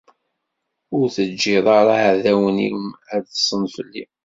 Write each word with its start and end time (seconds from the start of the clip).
Ur 0.95 1.05
teǧǧiḍ 1.15 1.65
ara 1.79 1.95
iɛdawen-iw 2.05 2.79
ad 3.13 3.23
ḍsen 3.35 3.63
fell-i. 3.73 4.03